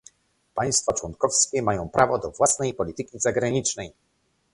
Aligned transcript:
Państwa 0.53 0.93
członkowskie 0.93 1.61
mają 1.61 1.89
prawo 1.89 2.19
do 2.19 2.31
własnej 2.31 2.73
polityki 2.73 3.19
zagranicznej 3.19 3.93